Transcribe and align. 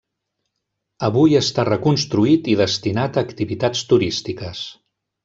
Avui 1.07 1.35
està 1.41 1.65
reconstruït 1.69 2.49
i 2.53 2.57
destinat 2.65 3.21
a 3.21 3.25
activitats 3.29 3.85
turístiques. 3.93 4.65